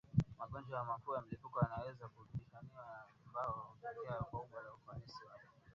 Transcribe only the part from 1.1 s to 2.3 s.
ya mlipuko yanayoweza